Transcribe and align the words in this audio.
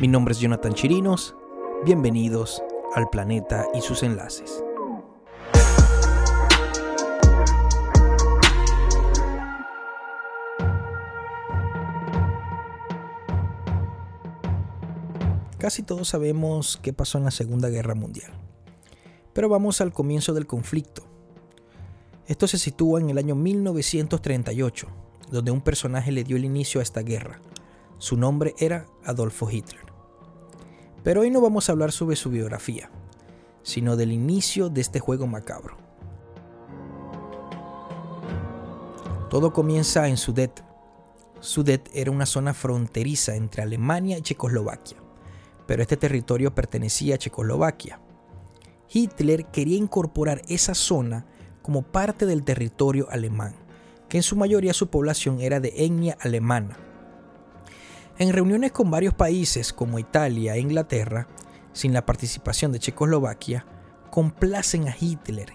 Mi 0.00 0.08
nombre 0.08 0.32
es 0.32 0.40
Jonathan 0.40 0.72
Chirinos. 0.72 1.34
Bienvenidos 1.84 2.62
al 2.94 3.10
planeta 3.10 3.66
y 3.74 3.82
sus 3.82 4.02
enlaces. 4.02 4.64
Casi 15.58 15.82
todos 15.82 16.08
sabemos 16.08 16.78
qué 16.82 16.94
pasó 16.94 17.18
en 17.18 17.24
la 17.24 17.30
Segunda 17.30 17.68
Guerra 17.68 17.94
Mundial. 17.94 18.32
Pero 19.34 19.50
vamos 19.50 19.82
al 19.82 19.92
comienzo 19.92 20.32
del 20.32 20.46
conflicto. 20.46 21.02
Esto 22.26 22.46
se 22.46 22.56
sitúa 22.56 23.00
en 23.00 23.10
el 23.10 23.18
año 23.18 23.34
1938, 23.34 24.86
donde 25.30 25.50
un 25.50 25.60
personaje 25.60 26.10
le 26.10 26.24
dio 26.24 26.38
el 26.38 26.46
inicio 26.46 26.80
a 26.80 26.84
esta 26.84 27.02
guerra. 27.02 27.38
Su 27.98 28.16
nombre 28.16 28.54
era 28.58 28.86
Adolfo 29.04 29.50
Hitler. 29.50 29.89
Pero 31.02 31.22
hoy 31.22 31.30
no 31.30 31.40
vamos 31.40 31.68
a 31.68 31.72
hablar 31.72 31.92
sobre 31.92 32.16
su 32.16 32.30
biografía, 32.30 32.90
sino 33.62 33.96
del 33.96 34.12
inicio 34.12 34.68
de 34.68 34.80
este 34.80 35.00
juego 35.00 35.26
macabro. 35.26 35.76
Todo 39.30 39.52
comienza 39.52 40.08
en 40.08 40.16
Sudet. 40.16 40.64
Sudet 41.40 41.88
era 41.94 42.10
una 42.10 42.26
zona 42.26 42.52
fronteriza 42.52 43.34
entre 43.36 43.62
Alemania 43.62 44.18
y 44.18 44.22
Checoslovaquia, 44.22 44.98
pero 45.66 45.82
este 45.82 45.96
territorio 45.96 46.54
pertenecía 46.54 47.14
a 47.14 47.18
Checoslovaquia. 47.18 48.00
Hitler 48.92 49.46
quería 49.46 49.78
incorporar 49.78 50.42
esa 50.48 50.74
zona 50.74 51.26
como 51.62 51.82
parte 51.82 52.26
del 52.26 52.42
territorio 52.42 53.08
alemán, 53.10 53.54
que 54.08 54.16
en 54.16 54.22
su 54.22 54.34
mayoría 54.36 54.74
su 54.74 54.88
población 54.88 55.40
era 55.40 55.60
de 55.60 55.72
etnia 55.76 56.18
alemana. 56.20 56.76
En 58.20 58.34
reuniones 58.34 58.70
con 58.70 58.90
varios 58.90 59.14
países 59.14 59.72
como 59.72 59.98
Italia 59.98 60.54
e 60.54 60.60
Inglaterra, 60.60 61.26
sin 61.72 61.94
la 61.94 62.04
participación 62.04 62.70
de 62.70 62.78
Checoslovaquia, 62.78 63.64
complacen 64.10 64.88
a 64.88 64.94
Hitler 65.00 65.54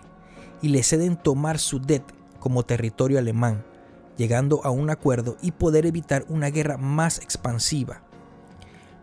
y 0.63 0.69
le 0.69 0.81
ceden 0.81 1.15
tomar 1.15 1.59
Sudet 1.59 2.01
como 2.39 2.63
territorio 2.63 3.19
alemán, 3.19 3.63
llegando 4.17 4.61
a 4.63 4.71
un 4.71 4.89
acuerdo 4.89 5.37
y 5.43 5.51
poder 5.51 5.85
evitar 5.85 6.25
una 6.27 6.49
guerra 6.49 6.77
más 6.77 7.19
expansiva. 7.19 8.01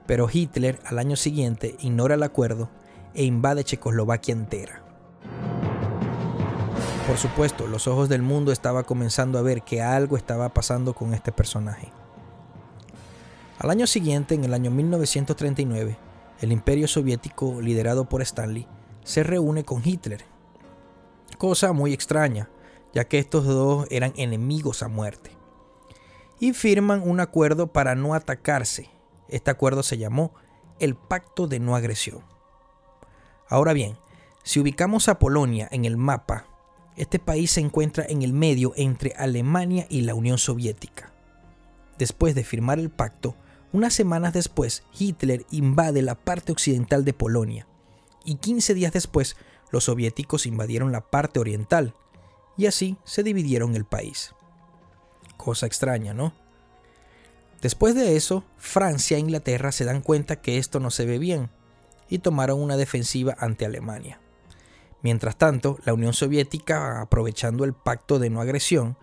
Pero 0.08 0.28
Hitler 0.28 0.80
al 0.84 0.98
año 0.98 1.14
siguiente 1.14 1.76
ignora 1.78 2.16
el 2.16 2.24
acuerdo 2.24 2.68
e 3.14 3.22
invade 3.22 3.62
Checoslovaquia 3.62 4.32
entera. 4.32 4.82
Por 7.06 7.16
supuesto, 7.16 7.68
los 7.68 7.86
ojos 7.86 8.08
del 8.08 8.22
mundo 8.22 8.50
estaban 8.50 8.82
comenzando 8.82 9.38
a 9.38 9.42
ver 9.42 9.62
que 9.62 9.82
algo 9.82 10.16
estaba 10.16 10.48
pasando 10.48 10.94
con 10.94 11.14
este 11.14 11.30
personaje. 11.30 11.92
Al 13.62 13.70
año 13.70 13.86
siguiente, 13.86 14.34
en 14.34 14.42
el 14.42 14.54
año 14.54 14.72
1939, 14.72 15.96
el 16.40 16.50
imperio 16.50 16.88
soviético, 16.88 17.60
liderado 17.60 18.08
por 18.08 18.20
Stanley, 18.20 18.66
se 19.04 19.22
reúne 19.22 19.62
con 19.62 19.86
Hitler. 19.86 20.24
Cosa 21.38 21.72
muy 21.72 21.92
extraña, 21.92 22.50
ya 22.92 23.04
que 23.04 23.20
estos 23.20 23.44
dos 23.44 23.86
eran 23.88 24.14
enemigos 24.16 24.82
a 24.82 24.88
muerte. 24.88 25.30
Y 26.40 26.54
firman 26.54 27.08
un 27.08 27.20
acuerdo 27.20 27.68
para 27.68 27.94
no 27.94 28.14
atacarse. 28.14 28.90
Este 29.28 29.52
acuerdo 29.52 29.84
se 29.84 29.96
llamó 29.96 30.34
el 30.80 30.96
Pacto 30.96 31.46
de 31.46 31.60
No 31.60 31.76
Agresión. 31.76 32.24
Ahora 33.48 33.74
bien, 33.74 33.96
si 34.42 34.58
ubicamos 34.58 35.08
a 35.08 35.20
Polonia 35.20 35.68
en 35.70 35.84
el 35.84 35.96
mapa, 35.96 36.46
este 36.96 37.20
país 37.20 37.52
se 37.52 37.60
encuentra 37.60 38.04
en 38.08 38.22
el 38.22 38.32
medio 38.32 38.72
entre 38.74 39.14
Alemania 39.16 39.86
y 39.88 40.00
la 40.00 40.16
Unión 40.16 40.38
Soviética. 40.38 41.12
Después 41.96 42.34
de 42.34 42.42
firmar 42.42 42.80
el 42.80 42.90
pacto, 42.90 43.36
unas 43.72 43.94
semanas 43.94 44.32
después 44.32 44.82
Hitler 44.98 45.46
invade 45.50 46.02
la 46.02 46.14
parte 46.14 46.52
occidental 46.52 47.04
de 47.04 47.12
Polonia 47.12 47.66
y 48.24 48.36
15 48.36 48.74
días 48.74 48.92
después 48.92 49.36
los 49.70 49.84
soviéticos 49.84 50.46
invadieron 50.46 50.92
la 50.92 51.00
parte 51.00 51.40
oriental 51.40 51.94
y 52.56 52.66
así 52.66 52.98
se 53.04 53.22
dividieron 53.22 53.74
el 53.74 53.84
país. 53.84 54.34
Cosa 55.36 55.66
extraña, 55.66 56.12
¿no? 56.12 56.34
Después 57.62 57.94
de 57.94 58.16
eso, 58.16 58.44
Francia 58.58 59.16
e 59.16 59.20
Inglaterra 59.20 59.72
se 59.72 59.84
dan 59.84 60.02
cuenta 60.02 60.40
que 60.40 60.58
esto 60.58 60.78
no 60.80 60.90
se 60.90 61.06
ve 61.06 61.18
bien 61.18 61.48
y 62.08 62.18
tomaron 62.18 62.60
una 62.60 62.76
defensiva 62.76 63.34
ante 63.38 63.64
Alemania. 63.64 64.20
Mientras 65.00 65.36
tanto, 65.36 65.78
la 65.84 65.94
Unión 65.94 66.12
Soviética, 66.12 67.00
aprovechando 67.00 67.64
el 67.64 67.72
pacto 67.72 68.18
de 68.18 68.30
no 68.30 68.40
agresión, 68.40 68.96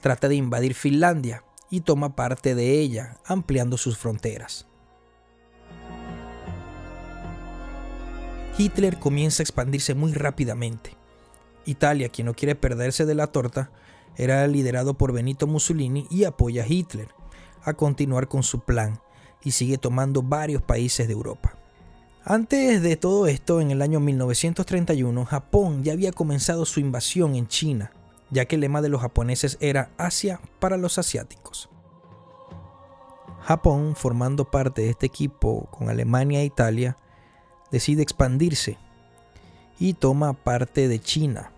trata 0.00 0.28
de 0.28 0.34
invadir 0.34 0.74
Finlandia 0.74 1.44
y 1.70 1.80
toma 1.80 2.14
parte 2.14 2.54
de 2.54 2.80
ella, 2.80 3.18
ampliando 3.24 3.76
sus 3.76 3.98
fronteras. 3.98 4.66
Hitler 8.58 8.98
comienza 8.98 9.42
a 9.42 9.44
expandirse 9.44 9.94
muy 9.94 10.12
rápidamente. 10.12 10.96
Italia, 11.66 12.08
quien 12.08 12.26
no 12.26 12.34
quiere 12.34 12.54
perderse 12.54 13.04
de 13.04 13.14
la 13.14 13.26
torta, 13.26 13.70
era 14.16 14.46
liderado 14.46 14.94
por 14.94 15.12
Benito 15.12 15.46
Mussolini 15.46 16.06
y 16.10 16.24
apoya 16.24 16.62
a 16.62 16.66
Hitler 16.66 17.08
a 17.62 17.74
continuar 17.74 18.28
con 18.28 18.42
su 18.42 18.60
plan 18.60 19.00
y 19.42 19.50
sigue 19.50 19.76
tomando 19.76 20.22
varios 20.22 20.62
países 20.62 21.06
de 21.06 21.12
Europa. 21.12 21.56
Antes 22.24 22.82
de 22.82 22.96
todo 22.96 23.26
esto, 23.26 23.60
en 23.60 23.70
el 23.70 23.82
año 23.82 24.00
1931, 24.00 25.24
Japón 25.26 25.84
ya 25.84 25.92
había 25.92 26.12
comenzado 26.12 26.64
su 26.64 26.80
invasión 26.80 27.36
en 27.36 27.46
China, 27.46 27.92
ya 28.30 28.44
que 28.46 28.56
el 28.56 28.62
lema 28.62 28.82
de 28.82 28.88
los 28.88 29.00
japoneses 29.00 29.56
era 29.60 29.90
Asia 29.98 30.40
para 30.58 30.76
los 30.76 30.98
asiáticos. 30.98 31.68
Japón, 33.40 33.94
formando 33.94 34.50
parte 34.50 34.82
de 34.82 34.90
este 34.90 35.06
equipo 35.06 35.68
con 35.70 35.88
Alemania 35.88 36.40
e 36.40 36.44
Italia, 36.44 36.96
decide 37.70 38.02
expandirse 38.02 38.78
y 39.78 39.94
toma 39.94 40.32
parte 40.32 40.88
de 40.88 40.98
China. 40.98 41.52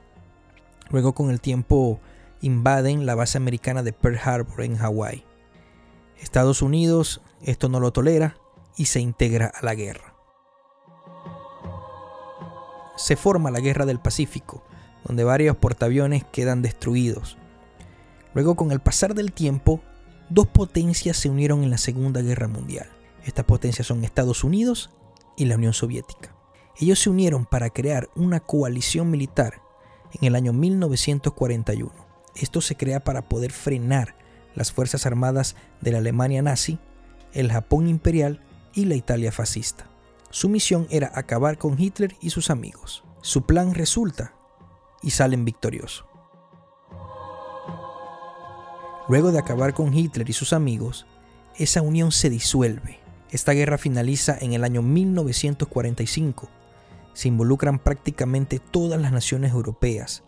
Luego 0.90 1.14
con 1.14 1.30
el 1.30 1.40
tiempo 1.40 2.00
invaden 2.40 3.06
la 3.06 3.14
base 3.14 3.38
americana 3.38 3.82
de 3.82 3.92
Pearl 3.92 4.18
Harbor 4.22 4.62
en 4.62 4.76
Hawái. 4.76 5.24
Estados 6.20 6.62
Unidos 6.62 7.22
esto 7.42 7.68
no 7.68 7.80
lo 7.80 7.92
tolera 7.92 8.36
y 8.76 8.86
se 8.86 9.00
integra 9.00 9.46
a 9.46 9.64
la 9.64 9.74
guerra 9.74 10.18
se 12.98 13.16
forma 13.16 13.50
la 13.50 13.60
Guerra 13.60 13.86
del 13.86 14.00
Pacífico, 14.00 14.62
donde 15.04 15.24
varios 15.24 15.56
portaaviones 15.56 16.24
quedan 16.24 16.62
destruidos. 16.62 17.36
Luego, 18.34 18.56
con 18.56 18.72
el 18.72 18.80
pasar 18.80 19.14
del 19.14 19.32
tiempo, 19.32 19.80
dos 20.28 20.46
potencias 20.46 21.16
se 21.16 21.30
unieron 21.30 21.62
en 21.62 21.70
la 21.70 21.78
Segunda 21.78 22.22
Guerra 22.22 22.48
Mundial. 22.48 22.88
Estas 23.24 23.44
potencias 23.44 23.86
son 23.86 24.04
Estados 24.04 24.44
Unidos 24.44 24.90
y 25.36 25.46
la 25.46 25.56
Unión 25.56 25.72
Soviética. 25.72 26.34
Ellos 26.76 27.00
se 27.00 27.10
unieron 27.10 27.44
para 27.44 27.70
crear 27.70 28.08
una 28.14 28.40
coalición 28.40 29.10
militar 29.10 29.60
en 30.12 30.26
el 30.26 30.36
año 30.36 30.52
1941. 30.52 31.92
Esto 32.36 32.60
se 32.60 32.76
crea 32.76 33.00
para 33.00 33.28
poder 33.28 33.52
frenar 33.52 34.14
las 34.54 34.72
Fuerzas 34.72 35.06
Armadas 35.06 35.56
de 35.80 35.92
la 35.92 35.98
Alemania 35.98 36.42
nazi, 36.42 36.78
el 37.32 37.50
Japón 37.50 37.88
imperial 37.88 38.40
y 38.74 38.84
la 38.84 38.94
Italia 38.94 39.32
fascista. 39.32 39.88
Su 40.30 40.48
misión 40.48 40.86
era 40.90 41.10
acabar 41.14 41.58
con 41.58 41.80
Hitler 41.80 42.14
y 42.20 42.30
sus 42.30 42.50
amigos. 42.50 43.02
Su 43.22 43.42
plan 43.42 43.74
resulta 43.74 44.34
y 45.02 45.10
salen 45.10 45.44
victoriosos. 45.44 46.04
Luego 49.08 49.32
de 49.32 49.38
acabar 49.38 49.72
con 49.72 49.94
Hitler 49.94 50.28
y 50.28 50.34
sus 50.34 50.52
amigos, 50.52 51.06
esa 51.56 51.80
unión 51.80 52.12
se 52.12 52.28
disuelve. 52.28 53.00
Esta 53.30 53.52
guerra 53.52 53.78
finaliza 53.78 54.36
en 54.38 54.52
el 54.52 54.64
año 54.64 54.82
1945. 54.82 56.48
Se 57.14 57.28
involucran 57.28 57.78
prácticamente 57.78 58.58
todas 58.58 59.00
las 59.00 59.12
naciones 59.12 59.52
europeas. 59.52 60.24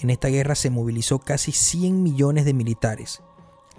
En 0.00 0.10
esta 0.10 0.28
guerra 0.28 0.54
se 0.54 0.70
movilizó 0.70 1.18
casi 1.18 1.52
100 1.52 2.02
millones 2.02 2.44
de 2.44 2.54
militares, 2.54 3.20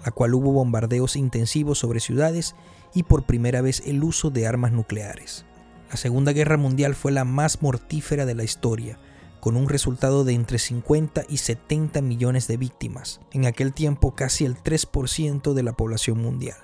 la 0.04 0.10
cual 0.12 0.34
hubo 0.34 0.52
bombardeos 0.52 1.16
intensivos 1.16 1.78
sobre 1.78 2.00
ciudades 2.00 2.54
y 2.94 3.04
por 3.04 3.24
primera 3.24 3.62
vez 3.62 3.82
el 3.86 4.04
uso 4.04 4.30
de 4.30 4.46
armas 4.46 4.72
nucleares. 4.72 5.44
La 5.90 5.96
Segunda 5.96 6.32
Guerra 6.32 6.56
Mundial 6.56 6.94
fue 6.94 7.12
la 7.12 7.24
más 7.24 7.62
mortífera 7.62 8.26
de 8.26 8.34
la 8.34 8.44
historia, 8.44 8.98
con 9.42 9.56
un 9.56 9.68
resultado 9.68 10.22
de 10.22 10.34
entre 10.34 10.60
50 10.60 11.24
y 11.28 11.38
70 11.38 12.00
millones 12.00 12.46
de 12.46 12.56
víctimas, 12.56 13.20
en 13.32 13.44
aquel 13.44 13.72
tiempo 13.72 14.14
casi 14.14 14.44
el 14.44 14.56
3% 14.56 15.52
de 15.52 15.62
la 15.64 15.72
población 15.72 16.22
mundial. 16.22 16.58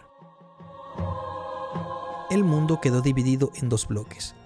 El 2.30 2.44
mundo 2.44 2.80
quedó 2.80 3.00
dividido 3.02 3.50
en 3.56 3.68
dos 3.68 3.88
bloques, 3.88 4.36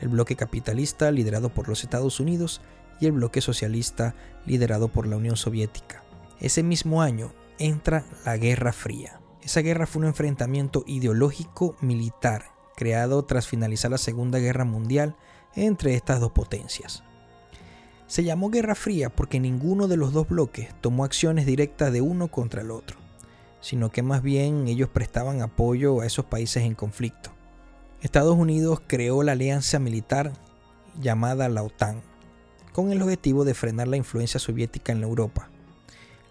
el 0.00 0.08
bloque 0.08 0.36
capitalista 0.36 1.10
liderado 1.10 1.50
por 1.50 1.68
los 1.68 1.84
Estados 1.84 2.18
Unidos 2.18 2.62
y 2.98 3.04
el 3.04 3.12
bloque 3.12 3.42
socialista 3.42 4.14
liderado 4.46 4.88
por 4.88 5.06
la 5.06 5.18
Unión 5.18 5.36
Soviética. 5.36 6.02
Ese 6.40 6.62
mismo 6.62 7.02
año 7.02 7.34
entra 7.58 8.06
la 8.24 8.38
Guerra 8.38 8.72
Fría. 8.72 9.20
Esa 9.42 9.60
guerra 9.60 9.86
fue 9.86 10.00
un 10.00 10.08
enfrentamiento 10.08 10.82
ideológico 10.86 11.76
militar 11.82 12.54
creado 12.74 13.22
tras 13.26 13.46
finalizar 13.46 13.90
la 13.90 13.98
Segunda 13.98 14.38
Guerra 14.38 14.64
Mundial 14.64 15.14
entre 15.54 15.94
estas 15.94 16.20
dos 16.20 16.32
potencias. 16.32 17.04
Se 18.12 18.24
llamó 18.24 18.50
Guerra 18.50 18.74
Fría 18.74 19.08
porque 19.08 19.40
ninguno 19.40 19.88
de 19.88 19.96
los 19.96 20.12
dos 20.12 20.28
bloques 20.28 20.68
tomó 20.82 21.06
acciones 21.06 21.46
directas 21.46 21.94
de 21.94 22.02
uno 22.02 22.28
contra 22.28 22.60
el 22.60 22.70
otro, 22.70 22.98
sino 23.62 23.90
que 23.90 24.02
más 24.02 24.22
bien 24.22 24.68
ellos 24.68 24.90
prestaban 24.90 25.40
apoyo 25.40 26.02
a 26.02 26.06
esos 26.06 26.26
países 26.26 26.64
en 26.64 26.74
conflicto. 26.74 27.30
Estados 28.02 28.36
Unidos 28.36 28.82
creó 28.86 29.22
la 29.22 29.32
alianza 29.32 29.78
militar 29.78 30.34
llamada 31.00 31.48
la 31.48 31.62
OTAN, 31.62 32.02
con 32.74 32.92
el 32.92 33.00
objetivo 33.00 33.46
de 33.46 33.54
frenar 33.54 33.88
la 33.88 33.96
influencia 33.96 34.38
soviética 34.38 34.92
en 34.92 35.04
Europa. 35.04 35.48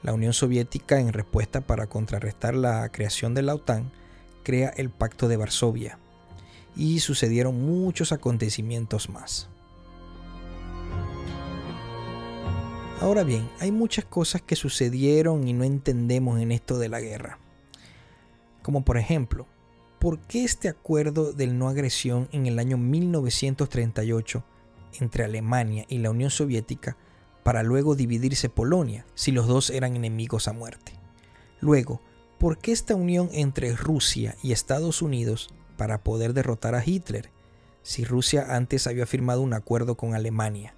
La 0.04 0.14
Unión 0.14 0.34
Soviética, 0.34 1.00
en 1.00 1.12
respuesta 1.14 1.62
para 1.62 1.88
contrarrestar 1.88 2.54
la 2.54 2.88
creación 2.90 3.34
de 3.34 3.42
la 3.42 3.56
OTAN, 3.56 3.92
crea 4.44 4.70
el 4.70 4.92
Pacto 4.92 5.28
de 5.28 5.38
Varsovia, 5.38 5.98
y 6.76 7.00
sucedieron 7.00 7.60
muchos 7.60 8.12
acontecimientos 8.12 9.10
más. 9.10 9.51
Ahora 13.02 13.24
bien, 13.24 13.50
hay 13.60 13.72
muchas 13.72 14.06
cosas 14.06 14.44
que 14.44 14.56
sucedieron 14.56 15.48
y 15.48 15.54
no 15.54 15.64
entendemos 15.64 16.40
en 16.40 16.52
esto 16.52 16.78
de 16.78 16.88
la 16.88 17.02
guerra. 17.02 17.40
Como 18.62 18.86
por 18.86 19.00
ejemplo, 19.00 19.48
¿por 19.98 20.20
qué 20.20 20.44
este 20.44 20.70
acuerdo 20.70 21.34
del 21.34 21.58
no 21.58 21.68
agresión 21.68 22.30
en 22.32 22.46
el 22.46 22.60
año 22.60 22.78
1938 22.78 24.44
entre 25.00 25.24
Alemania 25.24 25.86
y 25.90 25.98
la 25.98 26.12
Unión 26.12 26.30
Soviética 26.30 26.96
para 27.42 27.64
luego 27.64 27.96
dividirse 27.96 28.50
Polonia 28.50 29.08
si 29.16 29.32
los 29.32 29.48
dos 29.48 29.72
eran 29.72 29.96
enemigos 29.96 30.48
a 30.48 30.54
muerte? 30.54 30.94
Luego, 31.60 32.02
¿por 32.38 32.60
qué 32.60 32.72
esta 32.72 32.94
unión 32.94 33.30
entre 33.34 33.76
Rusia 33.76 34.36
y 34.44 34.52
Estados 34.52 35.02
Unidos 35.02 35.50
para 35.76 36.04
poder 36.04 36.36
derrotar 36.36 36.76
a 36.76 36.86
Hitler 36.86 37.32
si 37.82 38.06
Rusia 38.06 38.56
antes 38.56 38.86
había 38.86 39.08
firmado 39.08 39.42
un 39.42 39.56
acuerdo 39.56 39.98
con 39.98 40.14
Alemania? 40.14 40.76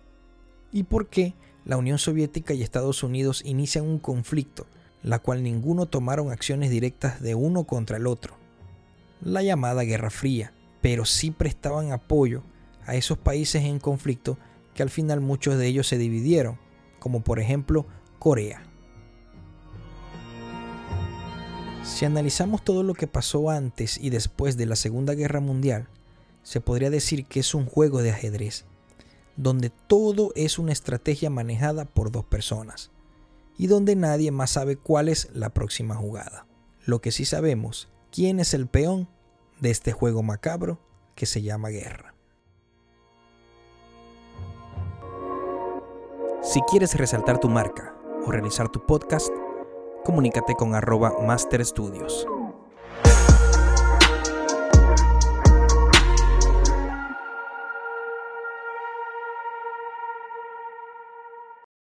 ¿Y 0.72 0.84
por 0.84 1.10
qué 1.10 1.34
la 1.66 1.78
Unión 1.78 1.98
Soviética 1.98 2.54
y 2.54 2.62
Estados 2.62 3.04
Unidos 3.04 3.42
inician 3.46 3.86
un 3.86 4.00
conflicto, 4.00 4.68
la 5.02 5.20
cual 5.20 5.44
ninguno 5.44 5.86
tomaron 5.86 6.32
acciones 6.32 6.70
directas 6.70 7.22
de 7.22 7.36
uno 7.36 7.66
contra 7.66 7.98
el 7.98 8.08
otro, 8.08 8.36
la 9.22 9.42
llamada 9.42 9.84
Guerra 9.84 10.10
Fría, 10.10 10.54
pero 10.82 11.06
sí 11.06 11.32
prestaban 11.32 11.92
apoyo 11.92 12.44
a 12.86 12.96
esos 12.96 13.18
países 13.18 13.64
en 13.64 13.80
conflicto 13.80 14.38
que 14.74 14.84
al 14.84 14.90
final 14.90 15.22
muchos 15.22 15.58
de 15.58 15.68
ellos 15.68 15.88
se 15.88 15.98
dividieron, 15.98 16.60
como 17.00 17.24
por 17.24 17.40
ejemplo 17.40 17.86
Corea. 18.20 18.64
Si 21.84 22.06
analizamos 22.06 22.64
todo 22.64 22.84
lo 22.84 22.94
que 22.94 23.08
pasó 23.08 23.50
antes 23.50 23.98
y 23.98 24.10
después 24.10 24.58
de 24.58 24.66
la 24.66 24.76
Segunda 24.76 25.14
Guerra 25.14 25.42
Mundial, 25.42 25.88
se 26.42 26.62
podría 26.62 26.90
decir 26.90 27.26
que 27.26 27.42
es 27.42 27.54
un 27.54 27.66
juego 27.66 28.02
de 28.02 28.12
ajedrez 28.12 28.66
donde 29.36 29.70
todo 29.70 30.32
es 30.36 30.60
una 30.60 30.72
estrategia 30.72 31.30
manejada 31.30 31.86
por 31.86 32.12
dos 32.12 32.26
personas 32.26 32.92
y 33.58 33.68
donde 33.68 33.96
nadie 33.96 34.32
más 34.32 34.52
sabe 34.52 34.78
cuál 34.78 35.10
es 35.10 35.30
la 35.34 35.50
próxima 35.50 35.96
jugada. 35.96 36.48
Lo 36.86 37.02
que 37.02 37.12
sí 37.12 37.26
sabemos, 37.26 37.90
quién 38.12 38.40
es 38.40 38.54
el 38.54 38.68
peón 38.68 39.08
de 39.60 39.72
este 39.72 39.92
juego 39.92 40.24
macabro 40.24 40.80
que 41.16 41.26
se 41.26 41.42
llama 41.42 41.70
guerra. 41.70 42.14
Si 46.42 46.60
quieres 46.62 46.96
resaltar 46.96 47.40
tu 47.40 47.48
marca 47.48 47.96
o 48.26 48.32
realizar 48.32 48.70
tu 48.70 48.86
podcast, 48.86 49.30
comunícate 50.04 50.56
con 50.56 50.76
arroba 50.76 51.14
Master 51.26 51.66
Studios. 51.66 52.28